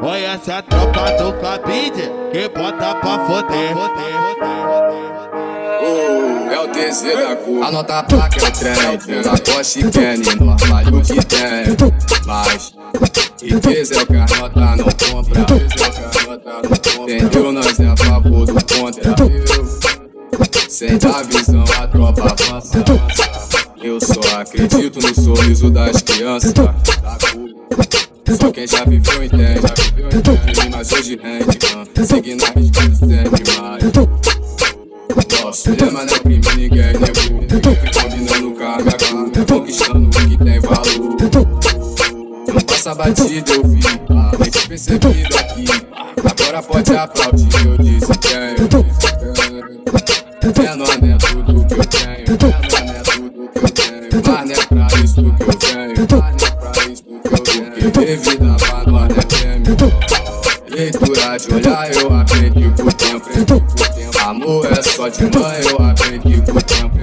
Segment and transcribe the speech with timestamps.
[0.00, 3.76] Conhece a tropa do cabide que bota pra foder.
[6.52, 7.64] É o TZ da cor.
[7.64, 9.22] A placa, é o trem.
[9.24, 11.76] Na Porsche Kenny, no armário que tem.
[12.26, 12.74] Mas,
[13.42, 15.46] riqueza é o que a nota não compra.
[17.02, 17.52] Entendeu?
[17.52, 19.14] Nós é a favor do contra.
[20.68, 22.84] Sem dar visão, a tropa avança.
[23.82, 26.52] Eu só acredito no sorriso das crianças.
[28.36, 30.68] Só quem já viveu entende, já viveu entende.
[30.70, 32.06] Mas hoje rende, mano.
[32.06, 33.82] Seguindo a risca sempre mais.
[35.42, 37.14] Nosso lema não é crime, ninguém é nego.
[37.48, 39.44] Fica combinando carga, carga.
[39.46, 40.98] Conquistando o que tem valor.
[42.48, 43.80] Não passa batida, eu vi.
[44.38, 45.64] Mente percebido aqui.
[46.18, 48.97] Agora pode aplaudir, eu disse tenho.
[60.78, 63.28] Leitura de olhar, eu aprendi com o tempo.
[64.24, 66.98] Amor é só de mãe, eu aprendi com o tempo.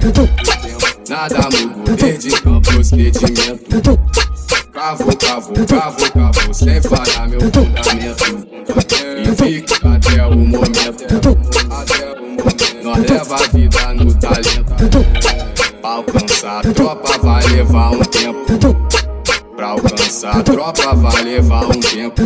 [1.06, 3.98] Nada mudo desde campos sentimento.
[4.72, 8.48] Cavo, cavo, cavo, cavo, sem falhar meu fundamento.
[9.18, 11.04] E fica até o momento.
[11.70, 12.82] Até o momento.
[12.82, 15.04] Nós leva a vida no talento.
[15.82, 18.74] Pra alcançar a tropa vai levar um tempo.
[19.54, 22.22] Pra alcançar a tropa vai levar um tempo.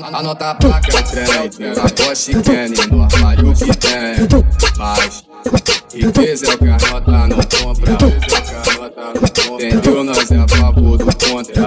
[0.00, 1.74] Anota a placa, o trem.
[1.74, 4.28] Na Porsche Kenny, no armário que tem.
[4.76, 5.24] Mas,
[5.92, 7.92] riqueza é o que a nota não compra.
[9.54, 10.04] Entendeu?
[10.04, 11.66] Nós é a favor do contra.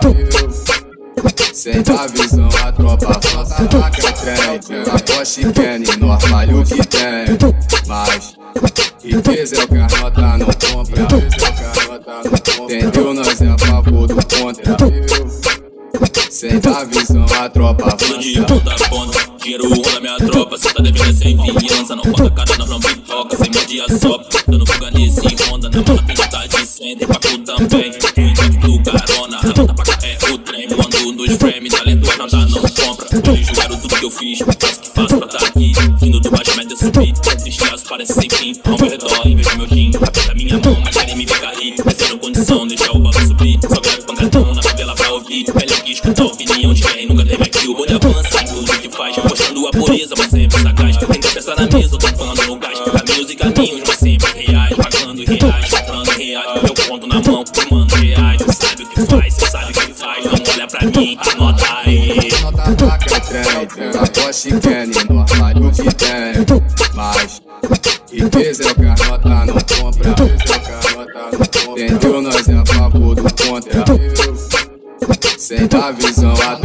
[1.53, 3.55] Sem dar visão, a tropa avança.
[3.55, 4.59] A placa, o trem.
[4.85, 7.37] Na Porsche Kenny, no armário que tem.
[7.87, 8.35] Mas,
[9.03, 11.03] riqueza é o que a nota não compra.
[12.63, 13.13] Entendeu?
[13.13, 15.10] Nós é a favor do contra.
[16.41, 18.89] Sem dar visão, a tropa Tudo de avança.
[18.89, 20.57] ponta a dinheiro rola minha tropa.
[20.57, 24.25] Cê tá devendo sem fiança, não bota cara na front pipoca, sem morde a sopa.
[24.47, 27.91] Dando fuga nesse Honda, na mala pintada de center, paco também.
[27.91, 30.67] Do carona, a nota paga é o trem.
[30.67, 33.33] Voando nos frames, talento a nota não compra.
[33.33, 35.73] Eles julgaram tudo que eu fiz, o que faço pra tá aqui.
[35.99, 37.13] Vindo do baixo, médio subir.
[37.13, 38.59] Triste parece sem fim.
[38.65, 39.10] Ao meu redor,
[46.71, 47.67] escutar a opinião de quem nunca teve aqui.
[47.67, 49.17] O bonde avança tudo que faz.
[49.17, 50.97] Mostrando a pureza, mas sempre sagaz.
[50.97, 52.79] Tem cabeça na mesa, tampando no gás.
[52.79, 54.75] Caminhos e caminhos, mas sempre reais.
[54.75, 56.63] Pagando reais, comprando reais.
[56.63, 58.41] Meu ponto na mão, tomando reais.
[58.41, 60.25] Cê sabe o que faz, cê sabe o que faz.
[60.25, 62.29] Não olha pra mim, anota aí.
[62.39, 63.91] Anota a é trem.
[63.93, 66.45] Na Porsche Kenny, no armário que tem.
[66.93, 67.41] Mas,
[68.11, 70.09] riqueza é o que a nota não compra.
[71.77, 72.21] Entendeu?
[72.21, 73.83] Nós é a favor do contra.
[75.37, 76.55] Sem dar visão, a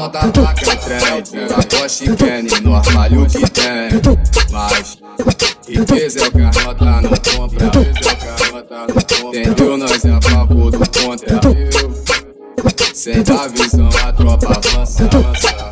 [0.00, 3.90] cima da vaca trem Ela gosta em Kenny, no armário que tem
[4.50, 4.98] Mas,
[5.66, 6.30] riqueza é o
[7.02, 9.38] não compra Riqueza é garota, não compra.
[9.38, 9.76] Entendeu?
[9.76, 11.40] Nós é a favor do contra
[12.94, 15.70] Sem dar visão, a tropa avança, avança.